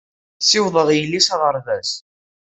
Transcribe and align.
Ssawḍeɣ 0.41 0.87
yelli 0.93 1.21
s 1.21 1.29
aɣerbaz. 1.35 1.89